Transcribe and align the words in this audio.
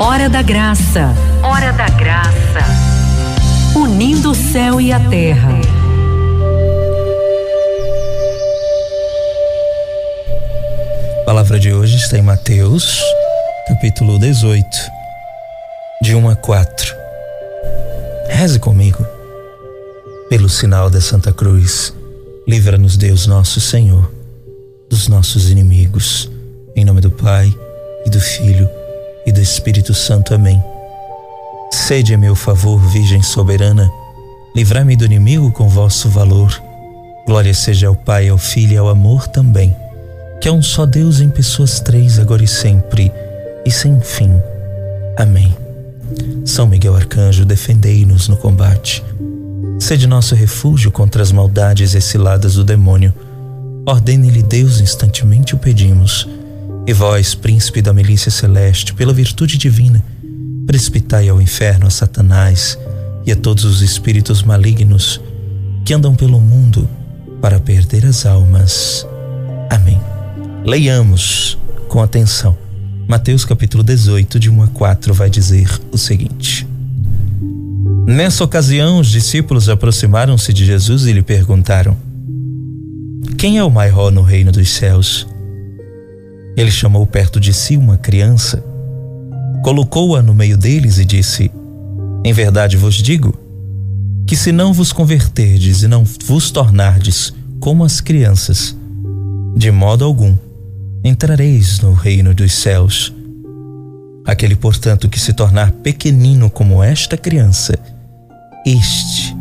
Hora 0.00 0.30
da 0.30 0.40
Graça. 0.40 1.14
Hora 1.42 1.74
da 1.74 1.86
Graça. 1.90 2.60
Unindo 3.76 4.30
o 4.30 4.34
céu 4.34 4.80
e 4.80 4.90
a 4.90 4.98
terra. 4.98 5.60
A 11.20 11.24
palavra 11.26 11.60
de 11.60 11.74
hoje 11.74 11.98
está 11.98 12.16
em 12.16 12.22
Mateus, 12.22 12.98
capítulo 13.68 14.18
18, 14.18 14.66
de 16.00 16.14
1 16.14 16.30
a 16.30 16.34
4. 16.34 16.96
Reze 18.30 18.58
comigo. 18.58 19.06
Pelo 20.30 20.48
sinal 20.48 20.88
da 20.88 21.02
Santa 21.02 21.30
Cruz, 21.30 21.92
livra-nos 22.48 22.96
Deus 22.96 23.26
nosso 23.26 23.60
Senhor 23.60 24.10
dos 24.88 25.08
nossos 25.08 25.50
inimigos. 25.50 26.30
Em 26.74 26.86
nome 26.86 27.02
do 27.02 27.10
Pai, 27.10 27.54
e 28.06 28.10
do 28.10 28.20
Filho, 28.20 28.68
e 29.30 29.32
do 29.32 29.40
Espírito 29.40 29.94
Santo. 29.94 30.34
Amém. 30.34 30.62
Sede 31.72 32.12
a 32.12 32.18
meu 32.18 32.34
favor, 32.34 32.78
Virgem 32.78 33.22
soberana, 33.22 33.90
livrai-me 34.54 34.96
do 34.96 35.04
inimigo 35.04 35.50
com 35.52 35.68
vosso 35.68 36.08
valor. 36.08 36.60
Glória 37.26 37.54
seja 37.54 37.86
ao 37.86 37.94
Pai, 37.94 38.28
ao 38.28 38.36
Filho 38.36 38.72
e 38.74 38.76
ao 38.76 38.88
amor 38.88 39.28
também, 39.28 39.74
que 40.40 40.48
é 40.48 40.52
um 40.52 40.60
só 40.60 40.84
Deus 40.84 41.20
em 41.20 41.28
pessoas 41.28 41.78
três, 41.78 42.18
agora 42.18 42.42
e 42.42 42.48
sempre, 42.48 43.12
e 43.64 43.70
sem 43.70 44.00
fim. 44.00 44.32
Amém. 45.16 45.56
São 46.44 46.66
Miguel 46.66 46.96
Arcanjo, 46.96 47.44
defendei-nos 47.44 48.26
no 48.26 48.36
combate. 48.36 49.02
Sede 49.78 50.08
nosso 50.08 50.34
refúgio 50.34 50.90
contra 50.90 51.22
as 51.22 51.30
maldades 51.30 51.94
e 51.94 52.00
ciladas 52.00 52.54
do 52.54 52.64
demônio. 52.64 53.14
Ordene-lhe 53.86 54.42
Deus 54.42 54.80
instantemente 54.80 55.54
o 55.54 55.58
pedimos. 55.58 56.28
E 56.86 56.92
vós, 56.92 57.34
príncipe 57.34 57.82
da 57.82 57.92
milícia 57.92 58.30
celeste, 58.30 58.94
pela 58.94 59.12
virtude 59.12 59.56
divina, 59.58 60.02
precipitai 60.66 61.28
ao 61.28 61.40
inferno 61.40 61.86
a 61.86 61.90
Satanás 61.90 62.78
e 63.26 63.32
a 63.32 63.36
todos 63.36 63.64
os 63.64 63.82
espíritos 63.82 64.42
malignos 64.42 65.20
que 65.84 65.94
andam 65.94 66.14
pelo 66.14 66.40
mundo 66.40 66.88
para 67.40 67.60
perder 67.60 68.06
as 68.06 68.26
almas. 68.26 69.06
Amém. 69.68 70.00
Leiamos 70.64 71.58
com 71.88 72.02
atenção. 72.02 72.56
Mateus 73.08 73.44
capítulo 73.44 73.82
18, 73.82 74.38
de 74.38 74.48
1 74.50 74.62
a 74.62 74.66
4, 74.68 75.12
vai 75.12 75.28
dizer 75.28 75.68
o 75.90 75.98
seguinte: 75.98 76.66
Nessa 78.06 78.44
ocasião, 78.44 79.00
os 79.00 79.08
discípulos 79.08 79.68
aproximaram-se 79.68 80.52
de 80.52 80.64
Jesus 80.64 81.06
e 81.06 81.12
lhe 81.12 81.22
perguntaram: 81.22 81.96
Quem 83.36 83.58
é 83.58 83.64
o 83.64 83.70
maior 83.70 84.10
no 84.12 84.22
reino 84.22 84.52
dos 84.52 84.70
céus? 84.70 85.26
Ele 86.56 86.70
chamou 86.70 87.06
perto 87.06 87.40
de 87.40 87.52
si 87.52 87.76
uma 87.76 87.96
criança, 87.96 88.62
colocou-a 89.62 90.22
no 90.22 90.34
meio 90.34 90.56
deles 90.56 90.98
e 90.98 91.04
disse: 91.04 91.50
Em 92.24 92.32
verdade 92.32 92.76
vos 92.76 92.96
digo 92.96 93.38
que 94.26 94.36
se 94.36 94.52
não 94.52 94.72
vos 94.72 94.92
converterdes 94.92 95.82
e 95.82 95.88
não 95.88 96.04
vos 96.04 96.50
tornardes 96.50 97.34
como 97.58 97.84
as 97.84 98.00
crianças, 98.00 98.76
de 99.56 99.70
modo 99.70 100.04
algum 100.04 100.36
entrareis 101.02 101.80
no 101.80 101.92
reino 101.92 102.34
dos 102.34 102.52
céus. 102.52 103.12
Aquele, 104.24 104.54
portanto, 104.54 105.08
que 105.08 105.18
se 105.18 105.32
tornar 105.32 105.72
pequenino 105.72 106.50
como 106.50 106.82
esta 106.82 107.16
criança, 107.16 107.78
este 108.64 109.34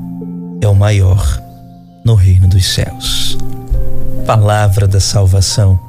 é 0.62 0.68
o 0.68 0.76
maior 0.76 1.42
no 2.04 2.16
reino 2.16 2.48
dos 2.48 2.66
céus. 2.66 3.38
Palavra 4.26 4.88
da 4.88 5.00
salvação. 5.00 5.89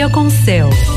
Sintonia 0.00 0.08
com 0.08 0.22
o 0.22 0.30
céu. 0.30 0.89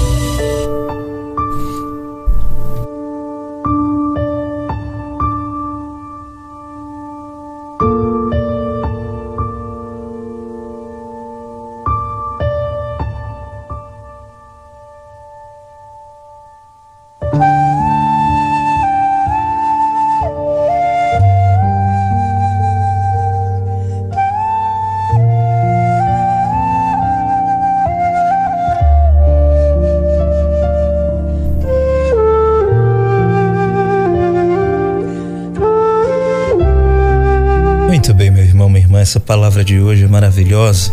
Essa 39.14 39.20
palavra 39.20 39.64
de 39.64 39.80
hoje 39.80 40.06
é 40.06 40.08
maravilhosa, 40.08 40.92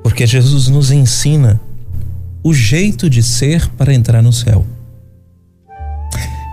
porque 0.00 0.24
Jesus 0.24 0.68
nos 0.68 0.92
ensina 0.92 1.60
o 2.40 2.54
jeito 2.54 3.10
de 3.10 3.20
ser 3.20 3.68
para 3.70 3.92
entrar 3.92 4.22
no 4.22 4.32
céu. 4.32 4.64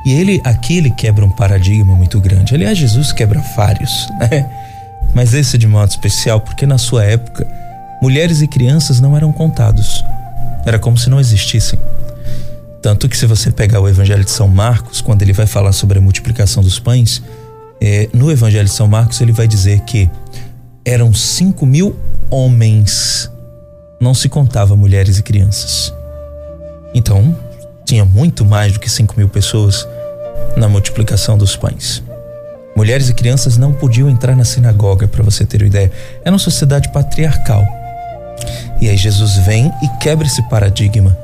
E 0.03 0.13
ele 0.13 0.41
aqui 0.43 0.77
ele 0.77 0.89
quebra 0.89 1.23
um 1.23 1.29
paradigma 1.29 1.93
muito 1.93 2.19
grande. 2.19 2.55
Aliás, 2.55 2.75
Jesus 2.75 3.11
quebra 3.11 3.39
vários, 3.55 3.91
né? 4.19 4.49
Mas 5.13 5.35
esse 5.35 5.59
de 5.59 5.67
modo 5.67 5.91
especial, 5.91 6.41
porque 6.41 6.65
na 6.65 6.79
sua 6.79 7.03
época 7.03 7.47
mulheres 8.01 8.41
e 8.41 8.47
crianças 8.47 8.99
não 8.99 9.15
eram 9.15 9.31
contados. 9.31 10.03
Era 10.65 10.79
como 10.79 10.97
se 10.97 11.07
não 11.07 11.19
existissem. 11.19 11.77
Tanto 12.81 13.07
que 13.07 13.15
se 13.15 13.27
você 13.27 13.51
pegar 13.51 13.79
o 13.79 13.87
Evangelho 13.87 14.25
de 14.25 14.31
São 14.31 14.47
Marcos, 14.47 15.01
quando 15.01 15.21
ele 15.21 15.33
vai 15.33 15.45
falar 15.45 15.71
sobre 15.71 15.99
a 15.99 16.01
multiplicação 16.01 16.63
dos 16.63 16.79
pães, 16.79 17.21
é, 17.81 18.09
no 18.13 18.31
Evangelho 18.31 18.65
de 18.65 18.71
São 18.71 18.87
Marcos, 18.87 19.21
ele 19.21 19.31
vai 19.31 19.47
dizer 19.47 19.81
que 19.81 20.09
eram 20.83 21.13
cinco 21.13 21.65
mil 21.65 21.95
homens, 22.29 23.29
não 23.99 24.13
se 24.13 24.29
contava 24.29 24.75
mulheres 24.75 25.17
e 25.17 25.23
crianças. 25.23 25.93
Então, 26.93 27.35
tinha 27.85 28.05
muito 28.05 28.45
mais 28.45 28.73
do 28.73 28.79
que 28.79 28.89
cinco 28.89 29.15
mil 29.17 29.29
pessoas 29.29 29.87
na 30.57 30.67
multiplicação 30.67 31.37
dos 31.37 31.55
pães. 31.55 32.03
Mulheres 32.75 33.09
e 33.09 33.13
crianças 33.13 33.57
não 33.57 33.71
podiam 33.71 34.09
entrar 34.09 34.35
na 34.35 34.43
sinagoga, 34.43 35.07
para 35.07 35.23
você 35.23 35.45
ter 35.45 35.61
uma 35.61 35.67
ideia. 35.67 35.91
Era 36.21 36.31
uma 36.31 36.39
sociedade 36.39 36.91
patriarcal. 36.91 37.65
E 38.81 38.89
aí 38.89 38.97
Jesus 38.97 39.37
vem 39.37 39.71
e 39.81 39.87
quebra 39.99 40.27
esse 40.27 40.41
paradigma. 40.49 41.17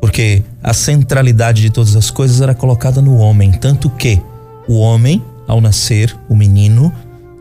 Porque 0.00 0.42
a 0.62 0.72
centralidade 0.72 1.62
de 1.62 1.70
todas 1.70 1.94
as 1.94 2.10
coisas 2.10 2.40
era 2.40 2.54
colocada 2.54 3.00
no 3.00 3.16
homem, 3.16 3.52
tanto 3.52 3.88
que 3.90 4.20
o 4.66 4.78
homem 4.78 5.22
ao 5.50 5.60
nascer, 5.60 6.16
o 6.28 6.36
menino, 6.36 6.92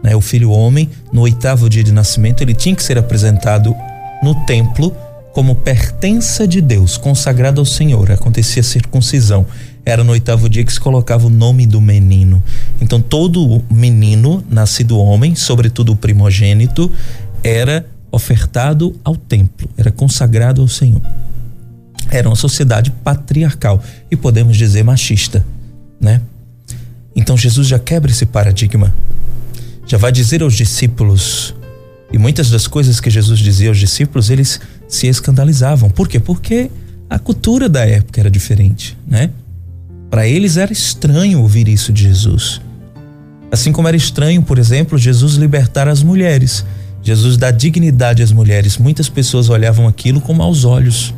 né, 0.04 0.16
o 0.16 0.22
filho 0.22 0.50
homem, 0.50 0.90
no 1.14 1.22
oitavo 1.22 1.70
dia 1.70 1.84
de 1.84 1.92
nascimento, 1.92 2.42
ele 2.42 2.56
tinha 2.56 2.76
que 2.76 2.82
ser 2.82 2.98
apresentado 2.98 3.76
no 4.24 4.34
templo 4.46 4.96
como 5.32 5.54
pertença 5.54 6.48
de 6.48 6.60
Deus, 6.60 6.98
consagrado 6.98 7.62
ao 7.62 7.66
Senhor. 7.66 8.12
Acontecia 8.12 8.64
circuncisão. 8.64 9.46
Era 9.86 10.04
no 10.04 10.12
oitavo 10.12 10.50
dia 10.50 10.64
que 10.64 10.74
se 10.74 10.80
colocava 10.80 11.28
o 11.28 11.30
nome 11.30 11.68
do 11.68 11.80
menino. 11.80 12.44
Então, 12.82 13.00
todo 13.00 13.64
menino 13.70 14.44
nascido 14.50 14.98
homem, 14.98 15.36
sobretudo 15.36 15.92
o 15.92 15.96
primogênito, 15.96 16.92
era 17.44 17.86
ofertado 18.12 18.96
ao 19.04 19.16
templo, 19.16 19.70
era 19.78 19.92
consagrado 19.92 20.62
ao 20.62 20.68
Senhor. 20.68 21.02
Era 22.10 22.28
uma 22.28 22.36
sociedade 22.36 22.90
patriarcal 22.90 23.84
e 24.10 24.16
podemos 24.16 24.58
dizer 24.58 24.84
machista, 24.84 25.46
né? 26.02 26.22
Então 27.20 27.36
Jesus 27.36 27.68
já 27.68 27.78
quebra 27.78 28.10
esse 28.10 28.26
paradigma. 28.26 28.96
já 29.86 29.98
vai 29.98 30.10
dizer 30.10 30.42
aos 30.42 30.54
discípulos, 30.54 31.54
e 32.14 32.18
muitas 32.18 32.50
das 32.50 32.66
coisas 32.66 33.02
que 33.02 33.10
Jesus 33.10 33.40
dizia 33.40 33.68
aos 33.68 33.78
discípulos, 33.78 34.30
eles 34.30 34.62
se 34.88 35.08
escandalizavam. 35.08 35.90
Por 35.90 36.08
quê? 36.08 36.18
Porque 36.18 36.72
a 37.10 37.20
cultura 37.20 37.68
da 37.68 37.86
época 37.86 38.22
era 38.22 38.32
diferente, 38.32 38.98
né? 39.06 39.32
Para 40.10 40.26
eles 40.28 40.56
era 40.56 40.72
estranho 40.72 41.42
ouvir 41.42 41.68
isso 41.68 41.92
de 41.92 42.04
Jesus. 42.04 42.62
Assim 43.52 43.74
como 43.74 43.88
era 43.90 43.98
estranho, 43.98 44.42
por 44.42 44.58
exemplo, 44.58 44.98
Jesus 44.98 45.34
libertar 45.34 45.90
as 45.90 46.02
mulheres. 46.02 46.64
Jesus 47.04 47.36
dá 47.36 47.52
dignidade 47.52 48.24
às 48.24 48.32
mulheres. 48.32 48.78
Muitas 48.78 49.10
pessoas 49.10 49.50
olhavam 49.50 49.88
aquilo 49.88 50.22
com 50.22 50.34
maus 50.34 50.64
olhos. 50.64 51.14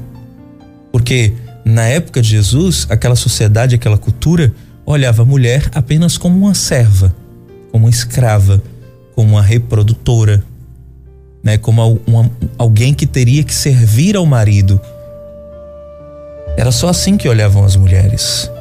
Porque 0.92 1.33
na 1.63 1.83
época 1.83 2.21
de 2.21 2.30
Jesus, 2.30 2.88
aquela 2.89 3.15
sociedade, 3.15 3.75
aquela 3.75 3.98
cultura, 3.98 4.51
olhava 4.85 5.21
a 5.23 5.25
mulher 5.25 5.69
apenas 5.73 6.17
como 6.17 6.37
uma 6.37 6.53
serva, 6.53 7.13
como 7.71 7.85
uma 7.85 7.89
escrava, 7.89 8.61
como 9.15 9.33
uma 9.33 9.41
reprodutora, 9.41 10.43
né? 11.43 11.57
como 11.57 11.99
uma, 12.05 12.29
alguém 12.57 12.93
que 12.93 13.05
teria 13.05 13.43
que 13.43 13.53
servir 13.53 14.15
ao 14.15 14.25
marido. 14.25 14.79
Era 16.57 16.71
só 16.71 16.89
assim 16.89 17.17
que 17.17 17.27
olhavam 17.27 17.63
as 17.63 17.75
mulheres. 17.75 18.51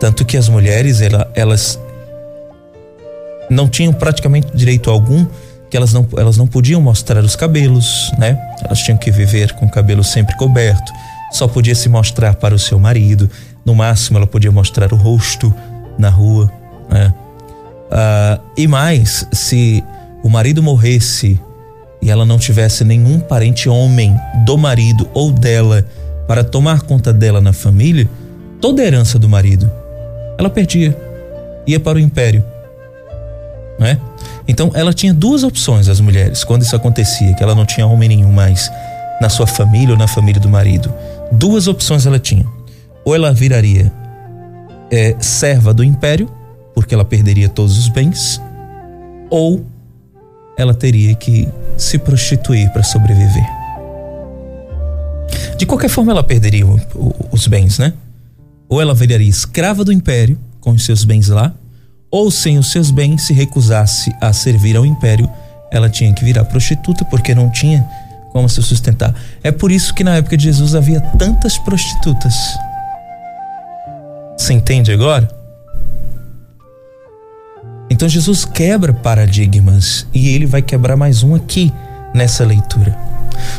Tanto 0.00 0.24
que 0.24 0.36
as 0.36 0.48
mulheres, 0.48 1.00
ela, 1.00 1.30
elas 1.34 1.78
não 3.50 3.68
tinham 3.68 3.92
praticamente 3.92 4.48
direito 4.54 4.90
algum, 4.90 5.26
que 5.70 5.76
elas 5.76 5.92
não, 5.92 6.06
elas 6.16 6.36
não 6.36 6.46
podiam 6.46 6.80
mostrar 6.80 7.22
os 7.22 7.36
cabelos, 7.36 8.10
né? 8.18 8.38
Elas 8.64 8.78
tinham 8.80 8.96
que 8.96 9.10
viver 9.10 9.52
com 9.54 9.66
o 9.66 9.70
cabelo 9.70 10.02
sempre 10.02 10.36
coberto, 10.36 10.92
só 11.32 11.46
podia 11.46 11.74
se 11.74 11.88
mostrar 11.88 12.34
para 12.36 12.54
o 12.54 12.58
seu 12.58 12.78
marido, 12.78 13.28
no 13.68 13.74
máximo 13.74 14.16
ela 14.16 14.26
podia 14.26 14.50
mostrar 14.50 14.94
o 14.94 14.96
rosto 14.96 15.54
na 15.98 16.08
rua, 16.08 16.50
né? 16.88 17.12
Ah, 17.90 18.40
e 18.56 18.66
mais, 18.66 19.26
se 19.30 19.84
o 20.24 20.28
marido 20.30 20.62
morresse 20.62 21.38
e 22.00 22.10
ela 22.10 22.24
não 22.24 22.38
tivesse 22.38 22.82
nenhum 22.82 23.20
parente 23.20 23.68
homem 23.68 24.16
do 24.46 24.56
marido 24.56 25.06
ou 25.12 25.30
dela 25.30 25.84
para 26.26 26.42
tomar 26.42 26.82
conta 26.82 27.12
dela 27.12 27.42
na 27.42 27.52
família, 27.52 28.08
toda 28.58 28.80
a 28.80 28.86
herança 28.86 29.18
do 29.18 29.28
marido 29.28 29.70
ela 30.38 30.48
perdia, 30.48 30.96
ia 31.66 31.78
para 31.78 31.98
o 31.98 32.00
império, 32.00 32.42
né? 33.78 33.98
Então 34.46 34.70
ela 34.72 34.94
tinha 34.94 35.12
duas 35.12 35.42
opções 35.42 35.90
as 35.90 36.00
mulheres 36.00 36.42
quando 36.42 36.62
isso 36.62 36.74
acontecia, 36.74 37.34
que 37.34 37.42
ela 37.42 37.54
não 37.54 37.66
tinha 37.66 37.86
homem 37.86 38.08
nenhum 38.08 38.32
mais 38.32 38.70
na 39.20 39.28
sua 39.28 39.46
família 39.46 39.90
ou 39.90 39.98
na 39.98 40.06
família 40.06 40.40
do 40.40 40.48
marido. 40.48 40.90
Duas 41.30 41.66
opções 41.68 42.06
ela 42.06 42.18
tinha: 42.18 42.46
ou 43.08 43.14
ela 43.14 43.32
viraria 43.32 43.90
é, 44.90 45.16
serva 45.18 45.72
do 45.72 45.82
império, 45.82 46.30
porque 46.74 46.92
ela 46.92 47.06
perderia 47.06 47.48
todos 47.48 47.78
os 47.78 47.88
bens, 47.88 48.38
ou 49.30 49.64
ela 50.58 50.74
teria 50.74 51.14
que 51.14 51.48
se 51.74 51.98
prostituir 51.98 52.70
para 52.70 52.82
sobreviver. 52.82 53.46
De 55.56 55.64
qualquer 55.64 55.88
forma, 55.88 56.12
ela 56.12 56.22
perderia 56.22 56.66
os 57.32 57.46
bens, 57.46 57.78
né? 57.78 57.94
Ou 58.68 58.78
ela 58.78 58.94
viraria 58.94 59.26
escrava 59.26 59.86
do 59.86 59.92
império, 59.92 60.38
com 60.60 60.72
os 60.72 60.84
seus 60.84 61.02
bens 61.02 61.28
lá, 61.28 61.54
ou 62.10 62.30
sem 62.30 62.58
os 62.58 62.70
seus 62.70 62.90
bens, 62.90 63.22
se 63.22 63.32
recusasse 63.32 64.14
a 64.20 64.34
servir 64.34 64.76
ao 64.76 64.84
império, 64.84 65.26
ela 65.70 65.88
tinha 65.88 66.12
que 66.12 66.26
virar 66.26 66.44
prostituta 66.44 67.06
porque 67.06 67.34
não 67.34 67.50
tinha 67.50 67.88
como 68.32 68.50
se 68.50 68.62
sustentar. 68.62 69.14
É 69.42 69.50
por 69.50 69.72
isso 69.72 69.94
que 69.94 70.04
na 70.04 70.16
época 70.16 70.36
de 70.36 70.44
Jesus 70.44 70.74
havia 70.74 71.00
tantas 71.00 71.56
prostitutas. 71.56 72.34
Você 74.38 74.52
entende 74.52 74.92
agora? 74.92 75.28
Então 77.90 78.08
Jesus 78.08 78.44
quebra 78.44 78.94
paradigmas 78.94 80.06
e 80.14 80.28
ele 80.28 80.46
vai 80.46 80.62
quebrar 80.62 80.96
mais 80.96 81.24
um 81.24 81.34
aqui 81.34 81.72
nessa 82.14 82.44
leitura. 82.44 82.96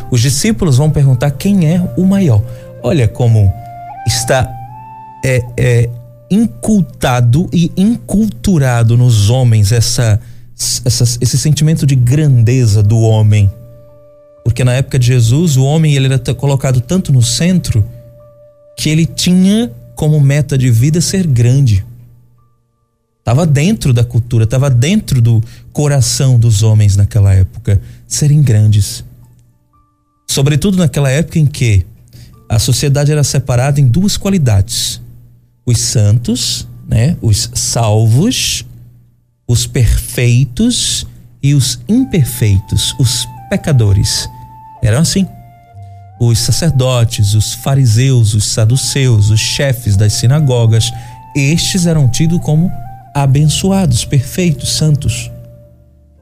Os 0.10 0.22
discípulos 0.22 0.78
vão 0.78 0.90
perguntar 0.90 1.32
quem 1.32 1.68
é 1.68 1.82
o 1.98 2.06
maior. 2.06 2.42
Olha 2.82 3.08
como 3.10 3.52
está 4.08 4.50
é, 5.24 5.44
é 5.58 5.90
incultado 6.32 7.50
e 7.52 7.72
inculturado 7.76 8.96
nos 8.96 9.30
homens 9.30 9.74
essa, 9.74 10.20
essa, 10.86 11.04
esse 11.20 11.38
sentimento 11.38 11.86
de 11.86 11.96
grandeza 11.96 12.82
do 12.82 13.00
homem. 13.00 13.52
Porque 14.46 14.64
na 14.64 14.74
época 14.74 14.98
de 14.98 15.08
Jesus, 15.08 15.58
o 15.58 15.64
homem 15.64 15.94
ele 15.96 16.06
era 16.06 16.34
colocado 16.34 16.80
tanto 16.80 17.12
no 17.12 17.22
centro 17.22 17.86
que 18.78 18.90
ele 18.90 19.06
tinha 19.06 19.70
como 20.00 20.18
meta 20.18 20.58
de 20.58 20.72
vida 20.72 21.02
ser 21.02 21.28
grande. 21.28 21.86
Estava 23.20 23.46
dentro 23.46 23.92
da 23.94 24.02
cultura, 24.02 24.46
estava 24.46 24.70
dentro 24.70 25.22
do 25.22 25.44
coração 25.74 26.40
dos 26.40 26.64
homens 26.64 26.96
naquela 26.96 27.34
época, 27.34 27.82
serem 28.08 28.42
grandes. 28.42 29.04
Sobretudo 30.26 30.78
naquela 30.78 31.10
época 31.10 31.38
em 31.38 31.46
que 31.46 31.86
a 32.48 32.58
sociedade 32.60 33.12
era 33.12 33.26
separada 33.26 33.82
em 33.82 33.90
duas 33.90 34.16
qualidades: 34.16 35.02
os 35.66 35.80
santos, 35.80 36.66
né, 36.88 37.18
os 37.22 37.52
salvos, 37.54 38.66
os 39.46 39.68
perfeitos 39.68 41.06
e 41.44 41.54
os 41.54 41.78
imperfeitos, 41.90 42.96
os 42.98 43.28
pecadores. 43.50 44.30
Eram 44.82 45.00
assim. 45.00 45.28
Os 46.20 46.40
sacerdotes, 46.40 47.34
os 47.34 47.54
fariseus, 47.54 48.34
os 48.34 48.46
saduceus, 48.46 49.30
os 49.30 49.40
chefes 49.40 49.96
das 49.96 50.14
sinagogas, 50.14 50.92
estes 51.36 51.86
eram 51.86 52.10
tidos 52.10 52.40
como 52.42 52.70
abençoados, 53.14 54.04
perfeitos, 54.04 54.74
santos. 54.74 55.32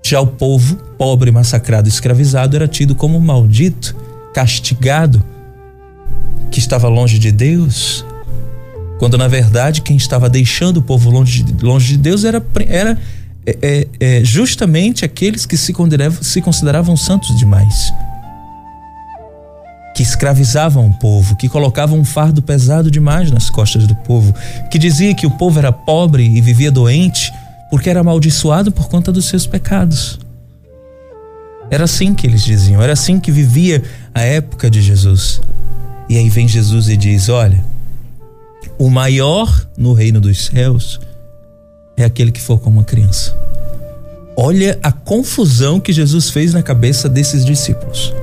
Já 0.06 0.22
o 0.22 0.28
povo, 0.28 0.76
pobre, 0.98 1.32
massacrado, 1.32 1.90
escravizado, 1.90 2.56
era 2.56 2.68
tido 2.68 2.94
como 2.94 3.20
maldito, 3.20 3.96
castigado, 4.34 5.24
que 6.52 6.60
estava 6.60 6.88
longe 6.88 7.18
de 7.18 7.32
Deus, 7.32 8.06
quando 9.00 9.18
na 9.18 9.28
verdade 9.28 9.82
quem 9.82 9.98
estava 9.98 10.30
deixando 10.30 10.78
o 10.78 10.82
povo 10.82 11.10
longe 11.10 11.44
de, 11.44 11.66
longe 11.66 11.94
de 11.94 11.98
Deus 11.98 12.24
era, 12.24 12.44
era 12.68 12.98
é, 13.46 13.58
é, 13.62 13.88
é 14.00 14.24
justamente 14.24 15.04
aqueles 15.04 15.46
que 15.46 15.58
se 15.58 15.74
consideravam, 15.74 16.24
se 16.24 16.42
consideravam 16.42 16.96
santos 16.96 17.36
demais 17.38 17.92
escravizavam 20.08 20.88
o 20.88 20.94
povo, 20.94 21.36
que 21.36 21.50
colocavam 21.50 22.00
um 22.00 22.06
fardo 22.06 22.42
pesado 22.42 22.90
demais 22.90 23.30
nas 23.30 23.50
costas 23.50 23.86
do 23.86 23.96
povo, 23.96 24.34
que 24.72 24.80
dizia 24.80 25.14
que 25.14 25.28
o 25.28 25.32
povo 25.32 25.60
era 25.60 25.72
pobre 25.72 26.24
e 26.24 26.42
vivia 26.42 26.72
doente 26.72 27.32
porque 27.70 27.90
era 27.90 28.00
amaldiçoado 28.00 28.72
por 28.72 28.88
conta 28.88 29.12
dos 29.12 29.26
seus 29.26 29.46
pecados. 29.46 30.20
Era 31.70 31.84
assim 31.84 32.16
que 32.16 32.26
eles 32.26 32.44
diziam, 32.44 32.82
era 32.82 32.94
assim 32.94 33.20
que 33.20 33.32
vivia 33.32 33.84
a 34.14 34.22
época 34.22 34.70
de 34.70 34.82
Jesus. 34.82 35.42
E 36.08 36.18
aí 36.18 36.30
vem 36.30 36.48
Jesus 36.48 36.88
e 36.88 36.96
diz: 36.96 37.28
Olha, 37.28 37.62
o 38.80 38.90
maior 38.90 39.68
no 39.78 39.92
reino 39.92 40.22
dos 40.22 40.46
céus 40.46 41.02
é 41.98 42.06
aquele 42.06 42.32
que 42.32 42.42
for 42.42 42.60
como 42.60 42.78
uma 42.78 42.86
criança. 42.86 43.36
Olha 44.38 44.80
a 44.82 44.92
confusão 44.92 45.80
que 45.80 45.92
Jesus 45.92 46.30
fez 46.30 46.54
na 46.54 46.64
cabeça 46.64 47.10
desses 47.10 47.44
discípulos. 47.44 48.14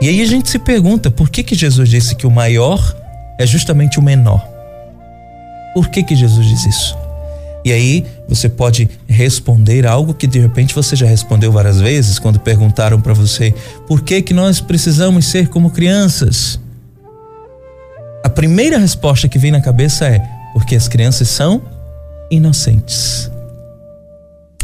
E 0.00 0.08
aí 0.08 0.22
a 0.22 0.26
gente 0.26 0.48
se 0.48 0.58
pergunta 0.58 1.10
por 1.10 1.28
que, 1.28 1.42
que 1.42 1.54
Jesus 1.54 1.88
disse 1.88 2.14
que 2.14 2.26
o 2.26 2.30
maior 2.30 2.96
é 3.38 3.46
justamente 3.46 3.98
o 3.98 4.02
menor? 4.02 4.46
Por 5.74 5.88
que, 5.88 6.02
que 6.02 6.14
Jesus 6.14 6.46
diz 6.46 6.66
isso? 6.66 6.96
E 7.64 7.72
aí 7.72 8.06
você 8.28 8.48
pode 8.48 8.88
responder 9.08 9.86
algo 9.86 10.14
que 10.14 10.26
de 10.26 10.38
repente 10.38 10.74
você 10.74 10.94
já 10.94 11.06
respondeu 11.06 11.50
várias 11.50 11.80
vezes 11.80 12.18
quando 12.18 12.38
perguntaram 12.38 13.00
para 13.00 13.12
você 13.12 13.52
por 13.86 14.02
que 14.02 14.22
que 14.22 14.32
nós 14.32 14.60
precisamos 14.60 15.26
ser 15.26 15.48
como 15.48 15.70
crianças. 15.70 16.60
A 18.24 18.28
primeira 18.28 18.78
resposta 18.78 19.28
que 19.28 19.38
vem 19.38 19.50
na 19.50 19.60
cabeça 19.60 20.06
é 20.06 20.20
porque 20.52 20.76
as 20.76 20.86
crianças 20.86 21.28
são 21.28 21.60
inocentes. 22.30 23.30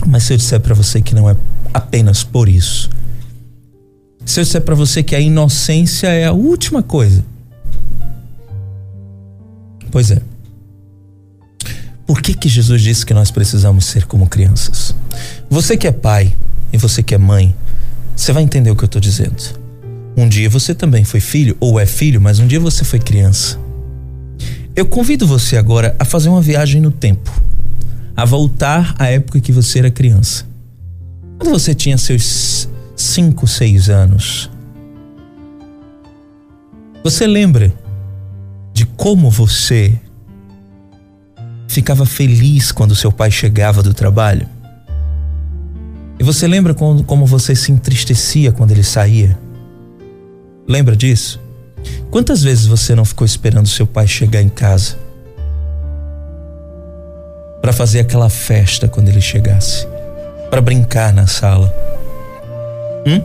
Mas 0.06 0.24
se 0.24 0.32
eu 0.32 0.36
disser 0.36 0.60
para 0.60 0.74
você 0.74 1.00
que 1.00 1.14
não 1.14 1.28
é 1.28 1.36
apenas 1.72 2.22
por 2.22 2.48
isso, 2.48 2.88
se 4.24 4.40
eu 4.40 4.44
disser 4.44 4.62
para 4.62 4.74
você 4.74 5.02
que 5.02 5.14
a 5.14 5.20
inocência 5.20 6.08
é 6.08 6.26
a 6.26 6.32
última 6.32 6.82
coisa. 6.82 7.24
Pois 9.90 10.10
é. 10.10 10.20
Por 12.06 12.20
que 12.20 12.34
que 12.34 12.48
Jesus 12.48 12.82
disse 12.82 13.06
que 13.06 13.14
nós 13.14 13.30
precisamos 13.30 13.86
ser 13.86 14.06
como 14.06 14.28
crianças? 14.28 14.94
Você 15.48 15.76
que 15.76 15.86
é 15.86 15.92
pai 15.92 16.34
e 16.72 16.76
você 16.76 17.02
que 17.02 17.14
é 17.14 17.18
mãe, 17.18 17.54
você 18.14 18.32
vai 18.32 18.42
entender 18.42 18.70
o 18.70 18.76
que 18.76 18.84
eu 18.84 18.86
estou 18.86 19.00
dizendo. 19.00 19.42
Um 20.16 20.28
dia 20.28 20.48
você 20.48 20.74
também 20.74 21.04
foi 21.04 21.20
filho 21.20 21.56
ou 21.60 21.80
é 21.80 21.86
filho, 21.86 22.20
mas 22.20 22.38
um 22.38 22.46
dia 22.46 22.60
você 22.60 22.84
foi 22.84 22.98
criança. 22.98 23.58
Eu 24.76 24.86
convido 24.86 25.26
você 25.26 25.56
agora 25.56 25.94
a 25.98 26.04
fazer 26.04 26.28
uma 26.28 26.42
viagem 26.42 26.80
no 26.80 26.90
tempo, 26.90 27.30
a 28.16 28.24
voltar 28.24 28.94
à 28.98 29.06
época 29.06 29.40
que 29.40 29.52
você 29.52 29.78
era 29.78 29.90
criança. 29.90 30.46
Quando 31.38 31.50
você 31.50 31.74
tinha 31.74 31.96
seus 31.96 32.68
cinco, 32.96 33.46
seis 33.46 33.88
anos. 33.88 34.50
Você 37.02 37.26
lembra 37.26 37.72
de 38.72 38.86
como 38.86 39.30
você 39.30 39.98
ficava 41.68 42.06
feliz 42.06 42.72
quando 42.72 42.94
seu 42.94 43.12
pai 43.12 43.30
chegava 43.30 43.82
do 43.82 43.92
trabalho? 43.92 44.48
E 46.18 46.24
você 46.24 46.46
lembra 46.46 46.72
como 46.74 47.26
você 47.26 47.54
se 47.54 47.72
entristecia 47.72 48.52
quando 48.52 48.70
ele 48.70 48.82
saía? 48.82 49.38
Lembra 50.66 50.96
disso? 50.96 51.40
Quantas 52.10 52.42
vezes 52.42 52.66
você 52.66 52.94
não 52.94 53.04
ficou 53.04 53.24
esperando 53.24 53.68
seu 53.68 53.86
pai 53.86 54.06
chegar 54.06 54.40
em 54.40 54.48
casa 54.48 54.96
para 57.60 57.72
fazer 57.72 58.00
aquela 58.00 58.30
festa 58.30 58.88
quando 58.88 59.08
ele 59.08 59.20
chegasse, 59.20 59.86
para 60.48 60.62
brincar 60.62 61.12
na 61.12 61.26
sala? 61.26 61.74
Hum? 63.06 63.20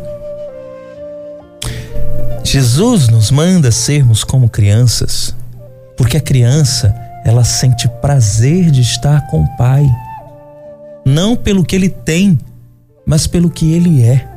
Jesus 2.43 3.09
nos 3.09 3.29
manda 3.29 3.71
sermos 3.71 4.23
como 4.23 4.49
crianças, 4.49 5.35
porque 5.95 6.17
a 6.17 6.21
criança 6.21 6.95
ela 7.23 7.43
sente 7.43 7.87
prazer 8.01 8.71
de 8.71 8.81
estar 8.81 9.27
com 9.27 9.43
o 9.43 9.57
pai, 9.57 9.87
não 11.05 11.35
pelo 11.35 11.63
que 11.63 11.75
ele 11.75 11.89
tem, 11.89 12.37
mas 13.05 13.27
pelo 13.27 13.49
que 13.49 13.73
ele 13.73 14.03
é. 14.03 14.27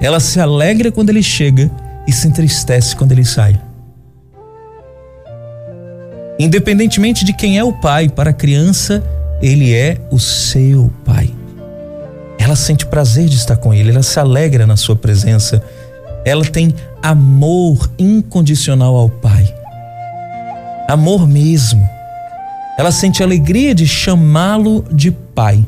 Ela 0.00 0.18
se 0.20 0.40
alegra 0.40 0.90
quando 0.90 1.10
ele 1.10 1.22
chega 1.22 1.70
e 2.06 2.12
se 2.12 2.26
entristece 2.26 2.96
quando 2.96 3.12
ele 3.12 3.24
sai. 3.24 3.60
Independentemente 6.38 7.24
de 7.24 7.32
quem 7.32 7.58
é 7.58 7.64
o 7.64 7.72
pai, 7.72 8.08
para 8.08 8.30
a 8.30 8.34
criança, 8.34 9.02
ele 9.42 9.74
é 9.74 9.98
o 10.10 10.18
seu 10.18 10.90
pai. 11.04 11.35
Ela 12.38 12.54
sente 12.54 12.86
prazer 12.86 13.28
de 13.28 13.36
estar 13.36 13.56
com 13.56 13.72
ele, 13.72 13.90
ela 13.90 14.02
se 14.02 14.18
alegra 14.18 14.66
na 14.66 14.76
sua 14.76 14.96
presença. 14.96 15.62
Ela 16.24 16.44
tem 16.44 16.74
amor 17.02 17.90
incondicional 17.98 18.94
ao 18.96 19.08
pai. 19.08 19.52
Amor 20.88 21.26
mesmo. 21.26 21.88
Ela 22.78 22.92
sente 22.92 23.22
alegria 23.22 23.74
de 23.74 23.86
chamá-lo 23.86 24.84
de 24.92 25.10
pai. 25.10 25.64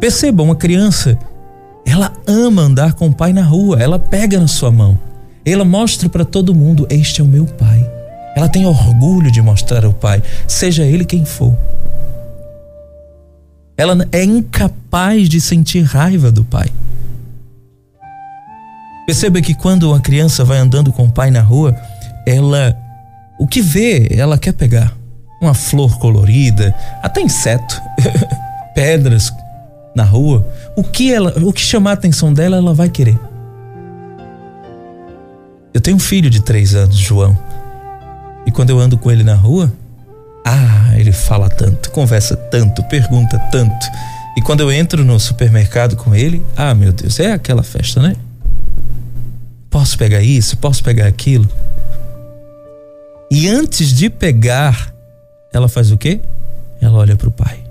Perceba, 0.00 0.42
uma 0.42 0.56
criança, 0.56 1.16
ela 1.86 2.12
ama 2.26 2.62
andar 2.62 2.94
com 2.94 3.06
o 3.06 3.14
pai 3.14 3.32
na 3.32 3.42
rua, 3.42 3.80
ela 3.80 3.98
pega 3.98 4.40
na 4.40 4.48
sua 4.48 4.70
mão, 4.70 4.98
ela 5.44 5.64
mostra 5.64 6.08
para 6.08 6.24
todo 6.24 6.54
mundo: 6.54 6.86
Este 6.90 7.20
é 7.20 7.24
o 7.24 7.28
meu 7.28 7.46
pai. 7.46 7.88
Ela 8.36 8.48
tem 8.48 8.66
orgulho 8.66 9.30
de 9.30 9.40
mostrar 9.40 9.84
ao 9.84 9.92
pai, 9.92 10.22
seja 10.46 10.84
ele 10.84 11.04
quem 11.04 11.24
for. 11.24 11.56
Ela 13.76 14.06
é 14.10 14.24
incapaz 14.24 15.28
de 15.28 15.40
sentir 15.40 15.82
raiva 15.82 16.32
do 16.32 16.44
pai. 16.44 16.70
Perceba 19.06 19.40
que 19.40 19.54
quando 19.54 19.90
uma 19.90 20.00
criança 20.00 20.44
vai 20.44 20.58
andando 20.58 20.92
com 20.92 21.04
o 21.04 21.12
pai 21.12 21.30
na 21.30 21.40
rua, 21.40 21.76
ela 22.26 22.76
o 23.38 23.46
que 23.46 23.60
vê, 23.60 24.08
ela 24.10 24.38
quer 24.38 24.52
pegar. 24.52 24.92
Uma 25.40 25.52
flor 25.52 25.98
colorida, 25.98 26.74
até 27.02 27.20
inseto, 27.20 27.80
pedras 28.74 29.30
na 29.94 30.02
rua, 30.02 30.46
o 30.76 30.82
que 30.82 31.12
ela, 31.12 31.32
o 31.42 31.52
que 31.52 31.60
chamar 31.60 31.90
a 31.90 31.94
atenção 31.94 32.32
dela, 32.32 32.56
ela 32.56 32.74
vai 32.74 32.88
querer. 32.88 33.18
Eu 35.72 35.80
tenho 35.80 35.96
um 35.96 36.00
filho 36.00 36.30
de 36.30 36.40
três 36.40 36.74
anos, 36.74 36.96
João, 36.96 37.36
e 38.46 38.50
quando 38.50 38.70
eu 38.70 38.78
ando 38.78 38.96
com 38.96 39.10
ele 39.10 39.22
na 39.22 39.34
rua, 39.34 39.70
ah, 40.46 40.98
ele 40.98 41.12
fala 41.12 41.48
tanto, 41.48 41.90
conversa 41.90 42.36
tanto, 42.36 42.82
pergunta 42.84 43.38
tanto. 43.50 43.86
E 44.36 44.42
quando 44.42 44.60
eu 44.60 44.70
entro 44.70 45.04
no 45.04 45.18
supermercado 45.18 45.96
com 45.96 46.14
ele, 46.14 46.44
ah, 46.56 46.74
meu 46.74 46.92
Deus, 46.92 47.18
é 47.20 47.32
aquela 47.32 47.62
festa, 47.62 48.00
né? 48.00 48.14
Posso 49.68 49.98
pegar 49.98 50.22
isso, 50.22 50.56
posso 50.56 50.82
pegar 50.82 51.06
aquilo. 51.06 51.48
E 53.30 53.48
antes 53.48 53.92
de 53.92 54.08
pegar, 54.08 54.94
ela 55.52 55.68
faz 55.68 55.90
o 55.90 55.98
quê? 55.98 56.20
Ela 56.80 56.96
olha 56.98 57.16
para 57.16 57.28
o 57.28 57.32
pai 57.32 57.66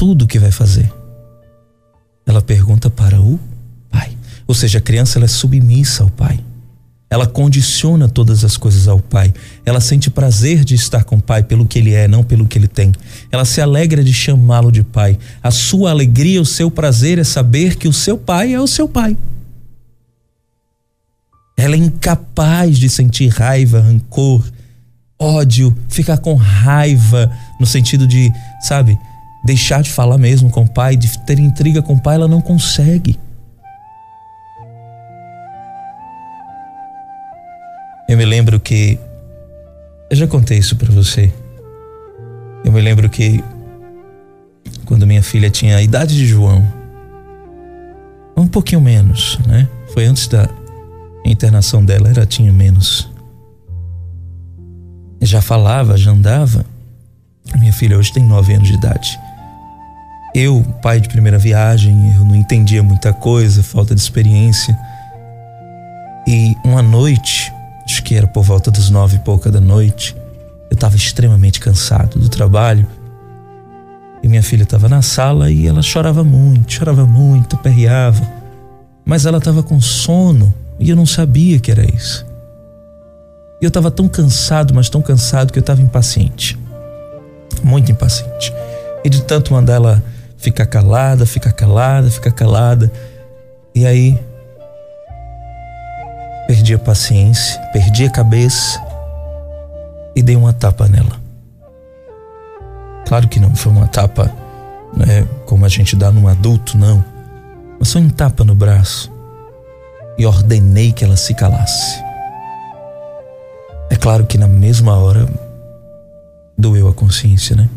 tudo 0.00 0.26
que 0.26 0.38
vai 0.38 0.50
fazer. 0.50 0.90
Ela 2.24 2.40
pergunta 2.40 2.88
para 2.88 3.20
o 3.20 3.38
pai. 3.90 4.16
Ou 4.46 4.54
seja, 4.54 4.78
a 4.78 4.80
criança 4.80 5.18
ela 5.18 5.26
é 5.26 5.28
submissa 5.28 6.02
ao 6.04 6.08
pai. 6.08 6.40
Ela 7.10 7.26
condiciona 7.26 8.08
todas 8.08 8.44
as 8.44 8.56
coisas 8.56 8.86
ao 8.86 9.00
pai. 9.00 9.34
Ela 9.66 9.80
sente 9.80 10.08
prazer 10.08 10.64
de 10.64 10.76
estar 10.76 11.02
com 11.02 11.16
o 11.16 11.22
pai 11.22 11.42
pelo 11.42 11.66
que 11.66 11.80
ele 11.80 11.92
é, 11.92 12.06
não 12.06 12.22
pelo 12.22 12.46
que 12.46 12.56
ele 12.56 12.68
tem. 12.68 12.92
Ela 13.32 13.44
se 13.44 13.60
alegra 13.60 14.04
de 14.04 14.12
chamá-lo 14.12 14.70
de 14.70 14.84
pai. 14.84 15.18
A 15.42 15.50
sua 15.50 15.90
alegria, 15.90 16.40
o 16.40 16.46
seu 16.46 16.70
prazer 16.70 17.18
é 17.18 17.24
saber 17.24 17.74
que 17.74 17.88
o 17.88 17.92
seu 17.92 18.16
pai 18.16 18.54
é 18.54 18.60
o 18.60 18.66
seu 18.68 18.88
pai. 18.88 19.16
Ela 21.56 21.74
é 21.74 21.78
incapaz 21.78 22.78
de 22.78 22.88
sentir 22.88 23.26
raiva, 23.26 23.80
rancor, 23.80 24.44
ódio, 25.18 25.76
ficar 25.88 26.18
com 26.18 26.34
raiva 26.34 27.30
no 27.58 27.66
sentido 27.66 28.06
de, 28.06 28.32
sabe, 28.62 28.96
deixar 29.44 29.82
de 29.82 29.90
falar 29.90 30.16
mesmo 30.16 30.48
com 30.48 30.62
o 30.62 30.68
pai, 30.68 30.96
de 30.96 31.18
ter 31.26 31.40
intriga 31.40 31.82
com 31.82 31.94
o 31.94 32.00
pai, 32.00 32.14
ela 32.14 32.28
não 32.28 32.40
consegue. 32.40 33.18
Eu 38.10 38.16
me 38.16 38.24
lembro 38.24 38.58
que 38.58 38.98
eu 40.10 40.16
já 40.16 40.26
contei 40.26 40.58
isso 40.58 40.74
para 40.74 40.90
você. 40.90 41.32
Eu 42.64 42.72
me 42.72 42.80
lembro 42.80 43.08
que 43.08 43.40
quando 44.84 45.06
minha 45.06 45.22
filha 45.22 45.48
tinha 45.48 45.76
a 45.76 45.82
idade 45.82 46.16
de 46.16 46.26
João, 46.26 46.66
um 48.36 48.48
pouquinho 48.48 48.80
menos, 48.80 49.38
né? 49.46 49.68
Foi 49.94 50.06
antes 50.06 50.26
da 50.26 50.48
internação 51.24 51.84
dela, 51.84 52.10
ela 52.10 52.26
tinha 52.26 52.52
menos. 52.52 53.08
Já 55.22 55.40
falava, 55.40 55.96
já 55.96 56.10
andava. 56.10 56.66
Minha 57.60 57.72
filha 57.72 57.96
hoje 57.96 58.12
tem 58.12 58.24
nove 58.24 58.54
anos 58.54 58.66
de 58.66 58.74
idade. 58.74 59.20
Eu, 60.34 60.64
pai 60.82 60.98
de 60.98 61.08
primeira 61.08 61.38
viagem, 61.38 62.12
eu 62.16 62.24
não 62.24 62.34
entendia 62.34 62.82
muita 62.82 63.12
coisa, 63.12 63.62
falta 63.62 63.94
de 63.94 64.00
experiência. 64.00 64.76
E 66.26 66.56
uma 66.64 66.82
noite, 66.82 67.52
acho 67.90 68.04
que 68.04 68.14
era 68.14 68.26
por 68.26 68.44
volta 68.44 68.70
das 68.70 68.88
nove 68.88 69.16
e 69.16 69.18
pouca 69.18 69.50
da 69.50 69.60
noite, 69.60 70.16
eu 70.70 70.74
estava 70.74 70.94
extremamente 70.94 71.58
cansado 71.58 72.20
do 72.20 72.28
trabalho. 72.28 72.86
E 74.22 74.28
minha 74.28 74.42
filha 74.42 74.62
estava 74.62 74.88
na 74.88 75.02
sala 75.02 75.50
e 75.50 75.66
ela 75.66 75.82
chorava 75.82 76.22
muito, 76.22 76.72
chorava 76.72 77.04
muito, 77.04 77.56
aperreava. 77.56 78.22
Mas 79.04 79.26
ela 79.26 79.38
estava 79.38 79.62
com 79.62 79.80
sono 79.80 80.54
e 80.78 80.88
eu 80.88 80.94
não 80.94 81.04
sabia 81.04 81.58
que 81.58 81.70
era 81.70 81.84
isso. 81.84 82.24
E 83.60 83.64
eu 83.64 83.68
estava 83.68 83.90
tão 83.90 84.06
cansado, 84.06 84.72
mas 84.72 84.88
tão 84.88 85.02
cansado 85.02 85.52
que 85.52 85.58
eu 85.58 85.62
estava 85.62 85.82
impaciente. 85.82 86.56
Muito 87.64 87.90
impaciente. 87.90 88.52
E 89.04 89.10
de 89.10 89.22
tanto 89.22 89.52
mandar 89.52 89.74
ela 89.74 90.02
fica 90.36 90.64
calada, 90.64 91.26
fica 91.26 91.50
calada, 91.50 92.08
fica 92.08 92.30
calada. 92.30 92.92
E 93.74 93.84
aí 93.84 94.16
perdi 96.50 96.74
a 96.74 96.78
paciência, 96.80 97.60
perdi 97.72 98.06
a 98.06 98.10
cabeça 98.10 98.84
e 100.16 100.20
dei 100.20 100.34
uma 100.34 100.52
tapa 100.52 100.88
nela. 100.88 101.16
Claro 103.06 103.28
que 103.28 103.38
não 103.38 103.54
foi 103.54 103.70
uma 103.70 103.86
tapa 103.86 104.34
né, 104.96 105.24
como 105.46 105.64
a 105.64 105.68
gente 105.68 105.94
dá 105.94 106.10
num 106.10 106.26
adulto, 106.26 106.76
não. 106.76 107.04
Mas 107.78 107.92
foi 107.92 108.02
um 108.02 108.10
tapa 108.10 108.42
no 108.42 108.52
braço 108.52 109.12
e 110.18 110.26
ordenei 110.26 110.90
que 110.90 111.04
ela 111.04 111.16
se 111.16 111.34
calasse. 111.34 112.02
É 113.88 113.94
claro 113.94 114.26
que 114.26 114.36
na 114.36 114.48
mesma 114.48 114.98
hora 114.98 115.28
doeu 116.58 116.88
a 116.88 116.92
consciência, 116.92 117.54
né? 117.54 117.70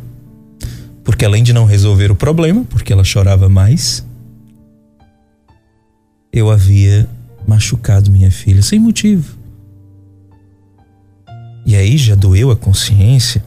Porque 1.04 1.24
além 1.24 1.44
de 1.44 1.54
não 1.54 1.66
resolver 1.66 2.10
o 2.10 2.16
problema, 2.16 2.66
porque 2.68 2.92
ela 2.92 3.04
chorava 3.04 3.48
mais, 3.48 4.04
eu 6.32 6.50
havia 6.50 7.08
machucado 7.48 8.12
minha 8.12 8.32
filha 8.32 8.62
sem 8.62 8.80
motivo. 8.80 9.38
E 11.66 11.76
aí 11.76 11.98
já 11.98 12.16
doeu 12.16 12.52
a 12.52 12.56
consciência, 12.56 13.44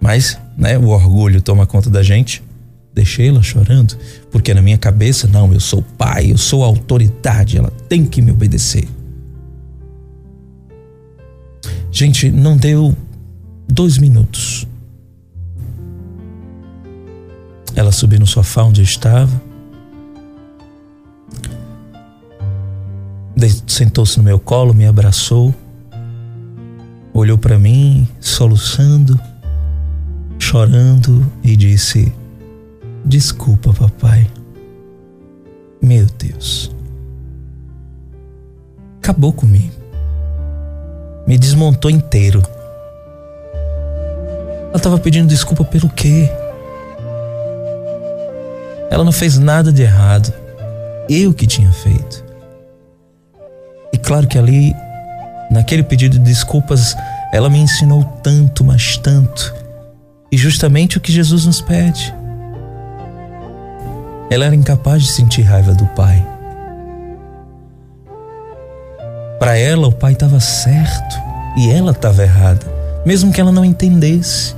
mas 0.00 0.38
né, 0.56 0.78
o 0.78 0.88
orgulho 0.88 1.42
toma 1.42 1.66
conta 1.66 1.90
da 1.90 2.02
gente. 2.02 2.42
Deixei 2.94 3.28
ela 3.28 3.42
chorando, 3.42 3.96
porque 4.30 4.52
na 4.52 4.62
minha 4.62 4.78
cabeça, 4.78 5.28
não, 5.28 5.52
eu 5.52 5.60
sou 5.60 5.82
pai, 5.82 6.32
eu 6.32 6.38
sou 6.38 6.64
autoridade, 6.64 7.56
ela 7.56 7.70
tem 7.88 8.04
que 8.04 8.20
me 8.20 8.32
obedecer. 8.32 8.88
Gente, 11.92 12.30
não 12.30 12.56
deu 12.56 12.96
dois 13.68 13.98
minutos. 13.98 14.66
Ela 17.74 17.92
subiu 17.92 18.18
no 18.18 18.26
sofá 18.26 18.64
onde 18.64 18.80
eu 18.80 18.84
estava. 18.84 19.47
Sentou-se 23.66 24.18
no 24.18 24.24
meu 24.24 24.40
colo, 24.40 24.74
me 24.74 24.84
abraçou, 24.84 25.54
olhou 27.14 27.38
para 27.38 27.56
mim, 27.56 28.08
soluçando, 28.18 29.18
chorando 30.38 31.24
e 31.44 31.56
disse: 31.56 32.12
Desculpa, 33.04 33.72
papai. 33.72 34.28
Meu 35.80 36.06
Deus. 36.18 36.74
Acabou 38.98 39.32
comigo. 39.32 39.72
Me 41.26 41.38
desmontou 41.38 41.90
inteiro. 41.90 42.42
estava 44.74 44.98
pedindo 44.98 45.28
desculpa 45.28 45.64
pelo 45.64 45.88
quê? 45.88 46.28
Ela 48.90 49.04
não 49.04 49.12
fez 49.12 49.38
nada 49.38 49.72
de 49.72 49.82
errado. 49.82 50.32
Eu 51.08 51.32
que 51.32 51.46
tinha 51.46 51.70
feito. 51.70 52.27
Claro 54.08 54.26
que 54.26 54.38
ali, 54.38 54.74
naquele 55.50 55.82
pedido 55.82 56.18
de 56.18 56.24
desculpas, 56.24 56.96
ela 57.30 57.50
me 57.50 57.58
ensinou 57.58 58.02
tanto, 58.22 58.64
mas 58.64 58.96
tanto. 58.96 59.54
E 60.32 60.36
justamente 60.38 60.96
o 60.96 61.00
que 61.00 61.12
Jesus 61.12 61.44
nos 61.44 61.60
pede. 61.60 62.14
Ela 64.30 64.46
era 64.46 64.54
incapaz 64.54 65.02
de 65.02 65.12
sentir 65.12 65.42
raiva 65.42 65.74
do 65.74 65.86
pai. 65.88 66.26
Para 69.38 69.58
ela, 69.58 69.88
o 69.88 69.92
pai 69.92 70.14
estava 70.14 70.40
certo 70.40 71.20
e 71.58 71.70
ela 71.70 71.90
estava 71.90 72.22
errada, 72.22 72.66
mesmo 73.04 73.30
que 73.30 73.42
ela 73.42 73.52
não 73.52 73.62
entendesse. 73.62 74.56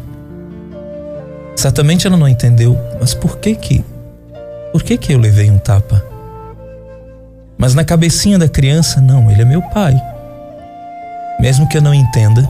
Certamente 1.57 2.07
ela 2.07 2.17
não 2.17 2.29
entendeu, 2.29 2.79
mas 3.01 3.15
por 3.15 3.39
que 3.39 3.57
que? 3.57 3.85
Por 4.71 4.85
que 4.85 4.97
que 4.97 5.13
eu 5.13 5.19
levei 5.19 5.51
um 5.51 5.59
tapa? 5.59 6.10
Mas 7.61 7.75
na 7.75 7.85
cabecinha 7.85 8.39
da 8.39 8.49
criança, 8.49 9.03
não, 9.03 9.31
ele 9.31 9.43
é 9.43 9.45
meu 9.45 9.61
pai. 9.61 9.95
Mesmo 11.39 11.69
que 11.69 11.77
eu 11.77 11.83
não 11.83 11.93
entenda, 11.93 12.49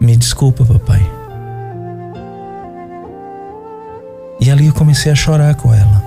me 0.00 0.16
desculpa, 0.16 0.64
papai. 0.64 1.04
E 4.40 4.48
ali 4.48 4.68
eu 4.68 4.72
comecei 4.72 5.10
a 5.10 5.14
chorar 5.16 5.56
com 5.56 5.74
ela. 5.74 6.04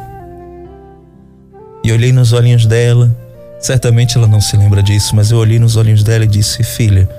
E 1.84 1.92
olhei 1.92 2.14
nos 2.14 2.32
olhinhos 2.32 2.66
dela. 2.66 3.14
Certamente 3.60 4.18
ela 4.18 4.28
não 4.28 4.40
se 4.40 4.56
lembra 4.56 4.82
disso, 4.82 5.14
mas 5.14 5.30
eu 5.30 5.40
olhei 5.40 5.60
nos 5.60 5.76
olhinhos 5.76 6.04
dela 6.04 6.24
e 6.24 6.28
disse: 6.28 6.64
Filha, 6.64 7.10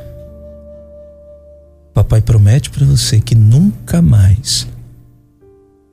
papai 1.92 2.22
promete 2.22 2.70
para 2.70 2.86
você 2.86 3.20
que 3.20 3.34
nunca 3.34 4.00
mais 4.00 4.66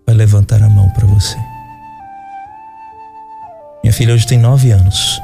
vai 0.05 0.15
levantar 0.15 0.63
a 0.63 0.69
mão 0.69 0.89
para 0.91 1.05
você. 1.05 1.54
Minha 3.85 3.93
filha 3.93 4.15
hoje 4.15 4.25
tem 4.25 4.39
nove 4.39 4.71
anos. 4.71 5.21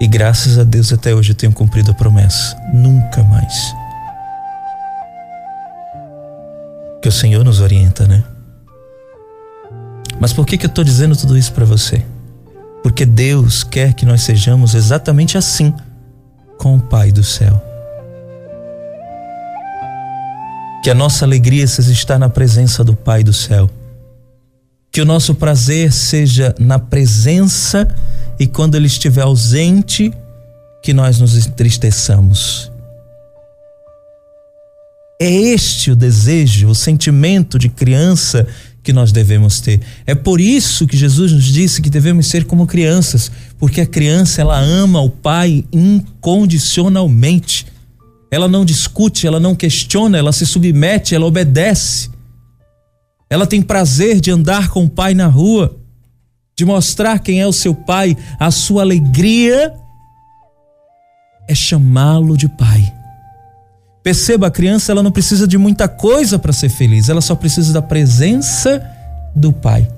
E 0.00 0.06
graças 0.06 0.56
a 0.56 0.62
Deus 0.62 0.92
até 0.92 1.12
hoje 1.12 1.32
eu 1.32 1.34
tenho 1.34 1.52
cumprido 1.52 1.90
a 1.90 1.94
promessa. 1.94 2.56
Nunca 2.72 3.24
mais. 3.24 3.74
Que 7.02 7.08
o 7.08 7.12
Senhor 7.12 7.44
nos 7.44 7.58
orienta, 7.58 8.06
né? 8.06 8.22
Mas 10.20 10.32
por 10.32 10.46
que, 10.46 10.56
que 10.56 10.66
eu 10.66 10.68
estou 10.68 10.84
dizendo 10.84 11.16
tudo 11.16 11.36
isso 11.36 11.52
para 11.52 11.64
você? 11.64 12.06
Porque 12.84 13.04
Deus 13.04 13.64
quer 13.64 13.94
que 13.94 14.06
nós 14.06 14.22
sejamos 14.22 14.76
exatamente 14.76 15.36
assim 15.36 15.74
com 16.58 16.76
o 16.76 16.80
Pai 16.80 17.10
do 17.10 17.24
céu. 17.24 17.60
Que 20.84 20.90
a 20.90 20.94
nossa 20.94 21.24
alegria 21.24 21.66
seja 21.66 21.90
estar 21.90 22.16
na 22.16 22.28
presença 22.28 22.84
do 22.84 22.94
Pai 22.94 23.24
do 23.24 23.32
céu. 23.32 23.68
Que 24.96 25.02
o 25.02 25.04
nosso 25.04 25.34
prazer 25.34 25.92
seja 25.92 26.54
na 26.58 26.78
presença 26.78 27.86
e 28.40 28.46
quando 28.46 28.76
Ele 28.76 28.86
estiver 28.86 29.20
ausente, 29.20 30.10
que 30.82 30.94
nós 30.94 31.20
nos 31.20 31.36
entristeçamos. 31.36 32.72
É 35.20 35.30
este 35.30 35.90
o 35.90 35.94
desejo, 35.94 36.68
o 36.68 36.74
sentimento 36.74 37.58
de 37.58 37.68
criança 37.68 38.46
que 38.82 38.90
nós 38.90 39.12
devemos 39.12 39.60
ter. 39.60 39.82
É 40.06 40.14
por 40.14 40.40
isso 40.40 40.86
que 40.86 40.96
Jesus 40.96 41.30
nos 41.30 41.44
disse 41.44 41.82
que 41.82 41.90
devemos 41.90 42.26
ser 42.28 42.46
como 42.46 42.66
crianças, 42.66 43.30
porque 43.58 43.82
a 43.82 43.86
criança 43.86 44.40
ela 44.40 44.58
ama 44.58 45.02
o 45.02 45.10
pai 45.10 45.62
incondicionalmente. 45.70 47.66
Ela 48.30 48.48
não 48.48 48.64
discute, 48.64 49.26
ela 49.26 49.38
não 49.38 49.54
questiona, 49.54 50.16
ela 50.16 50.32
se 50.32 50.46
submete, 50.46 51.14
ela 51.14 51.26
obedece. 51.26 52.15
Ela 53.28 53.46
tem 53.46 53.60
prazer 53.60 54.20
de 54.20 54.30
andar 54.30 54.68
com 54.68 54.84
o 54.84 54.90
pai 54.90 55.14
na 55.14 55.26
rua, 55.26 55.76
de 56.56 56.64
mostrar 56.64 57.18
quem 57.18 57.40
é 57.40 57.46
o 57.46 57.52
seu 57.52 57.74
pai, 57.74 58.16
a 58.38 58.50
sua 58.50 58.82
alegria 58.82 59.74
é 61.48 61.54
chamá-lo 61.54 62.36
de 62.36 62.48
pai. 62.48 62.92
Perceba, 64.02 64.46
a 64.46 64.50
criança 64.50 64.92
ela 64.92 65.02
não 65.02 65.10
precisa 65.10 65.48
de 65.48 65.58
muita 65.58 65.88
coisa 65.88 66.38
para 66.38 66.52
ser 66.52 66.68
feliz, 66.68 67.08
ela 67.08 67.20
só 67.20 67.34
precisa 67.34 67.72
da 67.72 67.82
presença 67.82 68.82
do 69.34 69.52
pai. 69.52 69.88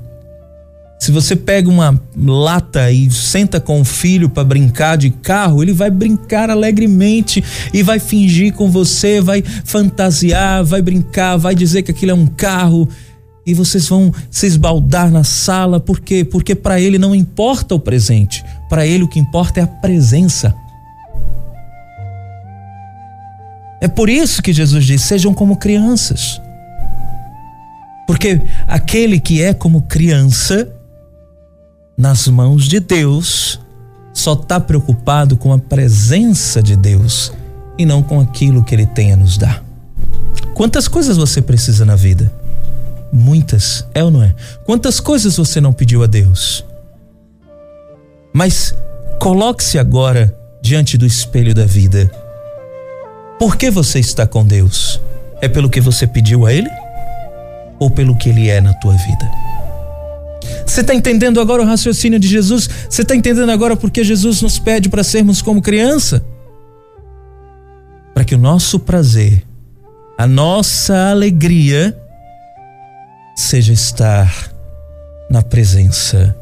Se 0.98 1.12
você 1.12 1.36
pega 1.36 1.68
uma 1.68 2.00
lata 2.16 2.90
e 2.90 3.08
senta 3.10 3.60
com 3.60 3.80
o 3.80 3.84
filho 3.84 4.28
para 4.28 4.42
brincar 4.42 4.96
de 4.96 5.10
carro, 5.10 5.62
ele 5.62 5.72
vai 5.72 5.90
brincar 5.90 6.50
alegremente 6.50 7.42
e 7.72 7.84
vai 7.84 8.00
fingir 8.00 8.52
com 8.52 8.68
você, 8.68 9.20
vai 9.20 9.42
fantasiar, 9.42 10.64
vai 10.64 10.82
brincar, 10.82 11.36
vai 11.36 11.54
dizer 11.54 11.82
que 11.82 11.92
aquilo 11.92 12.10
é 12.10 12.14
um 12.14 12.26
carro 12.26 12.88
e 13.48 13.54
vocês 13.54 13.88
vão 13.88 14.12
se 14.30 14.46
esbaldar 14.46 15.10
na 15.10 15.24
sala, 15.24 15.80
por 15.80 16.00
quê? 16.00 16.22
Porque 16.22 16.54
para 16.54 16.78
ele 16.78 16.98
não 16.98 17.14
importa 17.14 17.74
o 17.74 17.80
presente, 17.80 18.44
para 18.68 18.86
ele 18.86 19.04
o 19.04 19.08
que 19.08 19.18
importa 19.18 19.58
é 19.58 19.62
a 19.62 19.66
presença. 19.66 20.54
É 23.80 23.88
por 23.88 24.10
isso 24.10 24.42
que 24.42 24.52
Jesus 24.52 24.84
diz: 24.84 25.00
sejam 25.00 25.32
como 25.32 25.56
crianças. 25.56 26.38
Porque 28.06 28.42
aquele 28.66 29.18
que 29.18 29.42
é 29.42 29.54
como 29.54 29.80
criança, 29.80 30.68
nas 31.96 32.28
mãos 32.28 32.68
de 32.68 32.80
Deus, 32.80 33.58
só 34.12 34.34
está 34.34 34.60
preocupado 34.60 35.38
com 35.38 35.54
a 35.54 35.58
presença 35.58 36.62
de 36.62 36.76
Deus 36.76 37.32
e 37.78 37.86
não 37.86 38.02
com 38.02 38.20
aquilo 38.20 38.62
que 38.62 38.74
Ele 38.74 38.86
tem 38.86 39.14
a 39.14 39.16
nos 39.16 39.38
dar. 39.38 39.64
Quantas 40.52 40.86
coisas 40.86 41.16
você 41.16 41.40
precisa 41.40 41.86
na 41.86 41.96
vida? 41.96 42.30
Muitas, 43.12 43.86
é 43.94 44.04
ou 44.04 44.10
não 44.10 44.22
é? 44.22 44.34
Quantas 44.64 45.00
coisas 45.00 45.36
você 45.36 45.60
não 45.60 45.72
pediu 45.72 46.02
a 46.02 46.06
Deus? 46.06 46.64
Mas 48.32 48.74
coloque-se 49.18 49.78
agora 49.78 50.34
diante 50.62 50.98
do 50.98 51.06
espelho 51.06 51.54
da 51.54 51.64
vida 51.64 52.10
por 53.38 53.56
que 53.56 53.70
você 53.70 54.00
está 54.00 54.26
com 54.26 54.44
Deus? 54.44 55.00
É 55.40 55.46
pelo 55.48 55.70
que 55.70 55.80
você 55.80 56.06
pediu 56.06 56.44
a 56.44 56.52
Ele? 56.52 56.68
Ou 57.78 57.88
pelo 57.88 58.16
que 58.16 58.28
Ele 58.28 58.48
é 58.48 58.60
na 58.60 58.74
tua 58.74 58.94
vida? 58.94 59.30
Você 60.66 60.80
está 60.80 60.92
entendendo 60.92 61.40
agora 61.40 61.62
o 61.62 61.64
raciocínio 61.64 62.18
de 62.18 62.26
Jesus? 62.26 62.68
Você 62.90 63.02
está 63.02 63.14
entendendo 63.14 63.50
agora 63.50 63.76
porque 63.76 64.02
Jesus 64.02 64.42
nos 64.42 64.58
pede 64.58 64.88
para 64.88 65.04
sermos 65.04 65.40
como 65.40 65.62
criança? 65.62 66.24
Para 68.12 68.24
que 68.24 68.34
o 68.34 68.38
nosso 68.38 68.80
prazer, 68.80 69.44
a 70.18 70.26
nossa 70.26 71.10
alegria, 71.10 71.96
seja 73.38 73.72
estar 73.72 74.50
na 75.30 75.42
presença 75.42 76.36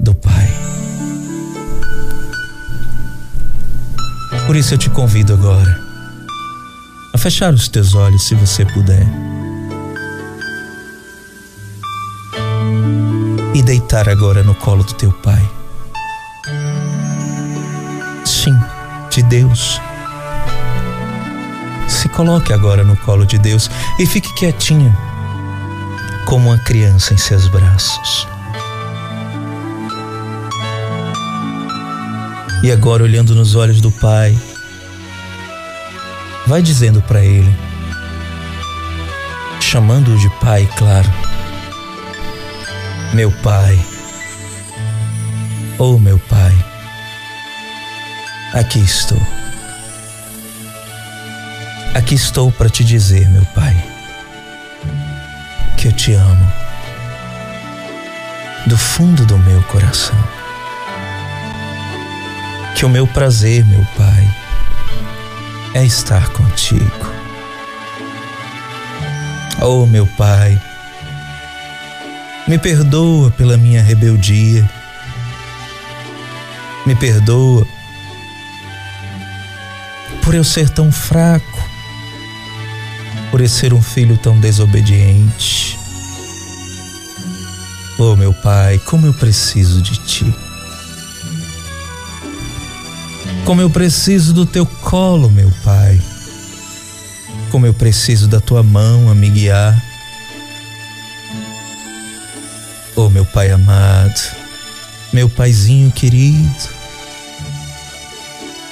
do 0.00 0.14
Pai. 0.14 0.48
Por 4.46 4.56
isso 4.56 4.72
eu 4.72 4.78
te 4.78 4.88
convido 4.88 5.34
agora 5.34 5.78
a 7.14 7.18
fechar 7.18 7.52
os 7.52 7.68
teus 7.68 7.94
olhos 7.94 8.26
se 8.26 8.34
você 8.34 8.64
puder. 8.64 9.06
E 13.54 13.62
deitar 13.62 14.08
agora 14.08 14.42
no 14.42 14.54
colo 14.54 14.82
do 14.82 14.94
teu 14.94 15.12
Pai. 15.12 15.46
Sim, 18.24 18.58
de 19.10 19.22
Deus. 19.24 19.78
Se 21.86 22.08
coloque 22.08 22.54
agora 22.54 22.82
no 22.82 22.96
colo 22.96 23.26
de 23.26 23.36
Deus 23.36 23.70
e 23.98 24.06
fique 24.06 24.32
quietinho, 24.34 24.96
como 26.28 26.50
uma 26.50 26.58
criança 26.58 27.12
em 27.12 27.16
seus 27.16 27.48
braços. 27.48 28.28
E 32.62 32.70
agora, 32.70 33.02
olhando 33.02 33.34
nos 33.34 33.54
olhos 33.54 33.80
do 33.80 33.90
Pai, 33.90 34.36
Vai 36.48 36.62
dizendo 36.62 37.02
para 37.02 37.22
ele, 37.22 37.54
chamando-o 39.60 40.16
de 40.16 40.30
pai, 40.40 40.66
claro. 40.78 41.06
Meu 43.12 43.30
pai, 43.42 43.78
oh 45.78 45.98
meu 45.98 46.18
pai, 46.20 46.54
aqui 48.54 48.78
estou. 48.78 49.20
Aqui 51.94 52.14
estou 52.14 52.50
para 52.50 52.70
te 52.70 52.82
dizer, 52.82 53.28
meu 53.28 53.44
pai, 53.54 53.76
eu 55.88 55.92
te 55.92 56.12
amo 56.12 56.52
do 58.66 58.76
fundo 58.76 59.24
do 59.24 59.38
meu 59.38 59.62
coração. 59.62 60.16
Que 62.76 62.84
o 62.84 62.88
meu 62.88 63.06
prazer, 63.06 63.64
meu 63.64 63.84
pai, 63.96 64.28
é 65.74 65.84
estar 65.84 66.28
contigo. 66.28 67.18
Oh, 69.60 69.86
meu 69.86 70.06
Pai, 70.06 70.60
me 72.46 72.58
perdoa 72.58 73.30
pela 73.32 73.56
minha 73.56 73.82
rebeldia, 73.82 74.68
me 76.86 76.94
perdoa 76.94 77.66
por 80.22 80.34
eu 80.34 80.44
ser 80.44 80.70
tão 80.70 80.92
fraco, 80.92 81.68
por 83.30 83.46
ser 83.48 83.72
um 83.74 83.82
filho 83.82 84.16
tão 84.16 84.38
desobediente. 84.38 85.77
Oh, 88.00 88.14
meu 88.14 88.32
Pai, 88.32 88.78
como 88.78 89.06
eu 89.06 89.12
preciso 89.12 89.82
de 89.82 89.96
Ti. 89.96 90.34
Como 93.44 93.60
eu 93.60 93.68
preciso 93.68 94.32
do 94.32 94.46
Teu 94.46 94.64
colo, 94.64 95.28
meu 95.28 95.52
Pai. 95.64 96.00
Como 97.50 97.66
eu 97.66 97.74
preciso 97.74 98.28
da 98.28 98.38
Tua 98.38 98.62
mão 98.62 99.10
a 99.10 99.16
me 99.16 99.28
guiar. 99.28 99.82
Oh, 102.94 103.08
meu 103.08 103.24
Pai 103.24 103.50
amado, 103.50 104.20
meu 105.12 105.28
Paizinho 105.28 105.90
querido, 105.90 106.68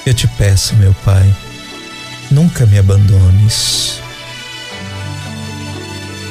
eu 0.05 0.13
te 0.13 0.27
peço, 0.27 0.75
meu 0.77 0.93
Pai, 1.05 1.35
nunca 2.31 2.67
me 2.67 2.77
abandones, 2.77 4.01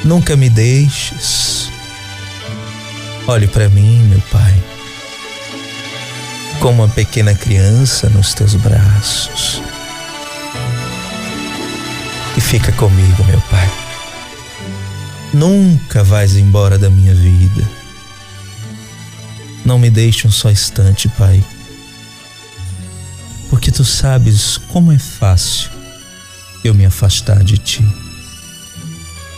nunca 0.04 0.36
me 0.36 0.50
deixes. 0.50 1.70
Olhe 3.26 3.46
para 3.48 3.68
mim, 3.68 3.98
meu 4.08 4.20
Pai, 4.30 4.54
como 6.60 6.84
uma 6.84 6.88
pequena 6.88 7.34
criança 7.34 8.08
nos 8.10 8.34
teus 8.34 8.54
braços. 8.54 9.62
E 12.36 12.40
fica 12.40 12.72
comigo, 12.72 13.24
meu 13.24 13.40
Pai. 13.42 13.70
Nunca 15.34 16.04
vais 16.04 16.36
embora 16.36 16.78
da 16.78 16.88
minha 16.88 17.14
vida 17.14 17.76
não 19.66 19.80
me 19.80 19.90
deixe 19.90 20.28
um 20.28 20.30
só 20.30 20.48
instante, 20.48 21.08
Pai. 21.08 21.44
Porque 23.50 23.72
tu 23.72 23.84
sabes 23.84 24.56
como 24.56 24.92
é 24.92 24.98
fácil 24.98 25.70
eu 26.62 26.72
me 26.72 26.86
afastar 26.86 27.42
de 27.42 27.58
ti 27.58 27.84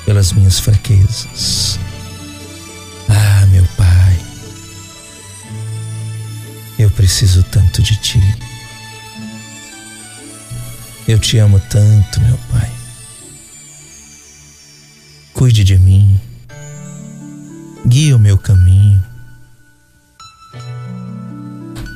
pelas 0.04 0.32
minhas 0.32 0.60
fraquezas. 0.60 1.80
Preciso 6.98 7.44
tanto 7.44 7.80
de 7.80 7.94
ti. 7.94 8.20
Eu 11.06 11.16
te 11.16 11.38
amo 11.38 11.60
tanto, 11.70 12.20
meu 12.20 12.36
Pai. 12.50 12.68
Cuide 15.32 15.62
de 15.62 15.78
mim, 15.78 16.20
guie 17.86 18.12
o 18.12 18.18
meu 18.18 18.36
caminho 18.36 19.00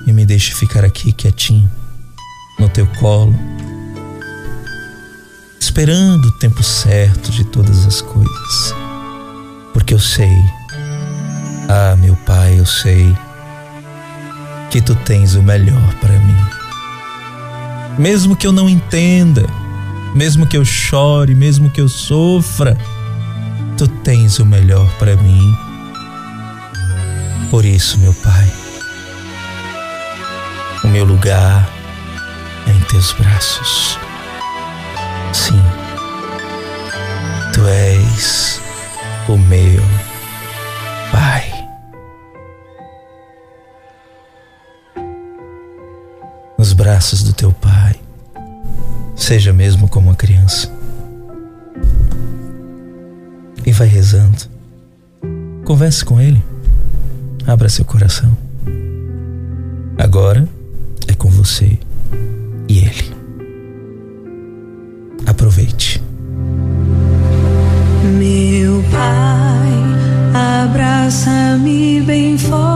e 0.06 0.12
me 0.12 0.24
deixe 0.24 0.54
ficar 0.54 0.84
aqui 0.84 1.12
quietinho, 1.12 1.68
no 2.60 2.68
teu 2.68 2.86
colo, 2.86 3.34
esperando 5.58 6.26
o 6.26 6.38
tempo 6.38 6.62
certo 6.62 7.32
de 7.32 7.44
todas 7.46 7.84
as 7.86 8.00
coisas. 8.00 8.74
Porque 9.72 9.94
eu 9.94 9.98
sei, 9.98 10.30
ah, 11.68 11.96
meu 11.96 12.14
Pai, 12.18 12.60
eu 12.60 12.66
sei 12.66 13.12
que 14.72 14.80
tu 14.80 14.94
tens 14.94 15.34
o 15.34 15.42
melhor 15.42 15.94
para 16.00 16.18
mim. 16.20 16.46
Mesmo 17.98 18.34
que 18.34 18.46
eu 18.46 18.52
não 18.52 18.70
entenda, 18.70 19.44
mesmo 20.14 20.46
que 20.46 20.56
eu 20.56 20.64
chore, 20.64 21.34
mesmo 21.34 21.68
que 21.68 21.78
eu 21.78 21.90
sofra, 21.90 22.78
tu 23.76 23.86
tens 23.86 24.38
o 24.38 24.46
melhor 24.46 24.90
para 24.98 25.14
mim. 25.16 25.54
Por 27.50 27.66
isso, 27.66 27.98
meu 27.98 28.14
Pai, 28.14 28.50
o 30.84 30.88
meu 30.88 31.04
lugar 31.04 31.68
é 32.66 32.70
em 32.70 32.80
teus 32.84 33.12
braços. 33.12 33.98
Sim, 35.34 35.62
tu 37.52 37.66
és 37.66 38.58
o 39.28 39.36
meu 39.36 40.11
Braços 47.02 47.24
do 47.24 47.32
teu 47.32 47.52
Pai, 47.52 47.96
seja 49.16 49.52
mesmo 49.52 49.88
como 49.88 50.10
uma 50.10 50.14
criança. 50.14 50.70
E 53.66 53.72
vai 53.72 53.88
rezando. 53.88 54.38
Converse 55.64 56.04
com 56.04 56.20
Ele. 56.20 56.40
Abra 57.44 57.68
seu 57.68 57.84
coração. 57.84 58.38
Agora 59.98 60.48
com 61.18 61.28
você 61.28 61.76
e 62.68 62.78
Ele. 62.78 63.16
Aproveite. 65.26 66.00
Meu 68.16 68.80
Pai, 68.92 70.62
abraça-me 70.62 72.00
bem 72.02 72.38
forte. 72.38 72.71